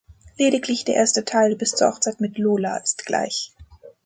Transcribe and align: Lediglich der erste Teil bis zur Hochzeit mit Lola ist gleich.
Lediglich 0.39 0.83
der 0.83 0.95
erste 0.95 1.25
Teil 1.25 1.55
bis 1.55 1.73
zur 1.75 1.91
Hochzeit 1.93 2.19
mit 2.21 2.39
Lola 2.39 2.77
ist 2.77 3.05
gleich. 3.05 3.53